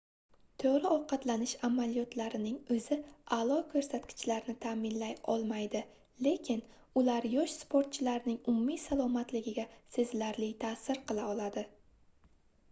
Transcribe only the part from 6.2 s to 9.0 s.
lekin ular yosh sportchilarning umumiy